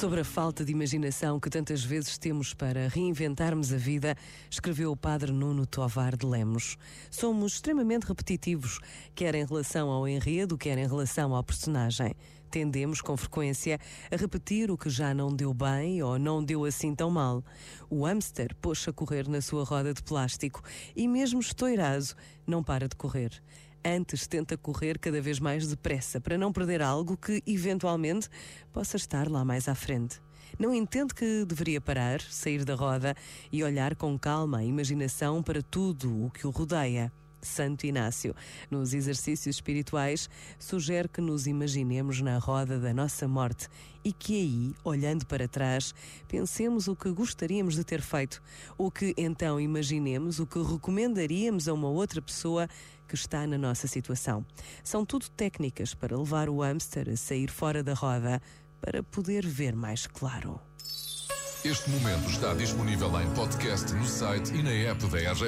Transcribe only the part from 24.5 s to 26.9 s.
correr cada vez mais depressa para não perder